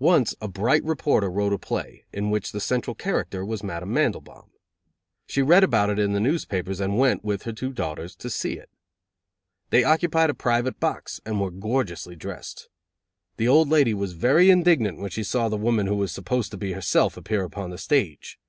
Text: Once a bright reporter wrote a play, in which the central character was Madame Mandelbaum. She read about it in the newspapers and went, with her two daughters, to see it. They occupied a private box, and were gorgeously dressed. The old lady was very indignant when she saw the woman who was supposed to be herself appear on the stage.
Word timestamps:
Once 0.00 0.34
a 0.40 0.48
bright 0.48 0.82
reporter 0.82 1.30
wrote 1.30 1.52
a 1.52 1.56
play, 1.56 2.04
in 2.12 2.28
which 2.28 2.50
the 2.50 2.58
central 2.58 2.92
character 2.92 3.44
was 3.46 3.62
Madame 3.62 3.94
Mandelbaum. 3.94 4.50
She 5.28 5.42
read 5.42 5.62
about 5.62 5.90
it 5.90 5.96
in 6.00 6.12
the 6.12 6.18
newspapers 6.18 6.80
and 6.80 6.98
went, 6.98 7.22
with 7.22 7.44
her 7.44 7.52
two 7.52 7.72
daughters, 7.72 8.16
to 8.16 8.28
see 8.30 8.54
it. 8.54 8.68
They 9.68 9.84
occupied 9.84 10.28
a 10.28 10.34
private 10.34 10.80
box, 10.80 11.20
and 11.24 11.40
were 11.40 11.52
gorgeously 11.52 12.16
dressed. 12.16 12.68
The 13.36 13.46
old 13.46 13.68
lady 13.68 13.94
was 13.94 14.14
very 14.14 14.50
indignant 14.50 14.98
when 14.98 15.10
she 15.10 15.22
saw 15.22 15.48
the 15.48 15.56
woman 15.56 15.86
who 15.86 15.94
was 15.94 16.10
supposed 16.10 16.50
to 16.50 16.56
be 16.56 16.72
herself 16.72 17.16
appear 17.16 17.48
on 17.54 17.70
the 17.70 17.78
stage. 17.78 18.40